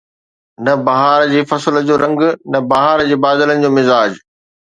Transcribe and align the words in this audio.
نه 0.65 0.73
بهار 0.85 1.21
جي 1.31 1.41
فصل 1.51 1.75
جو 1.89 1.95
رنگ، 2.03 2.19
نه 2.53 2.59
بهار 2.71 2.99
جي 3.09 3.15
بادلن 3.27 3.59
جو 3.63 3.69
مزاج 3.77 4.11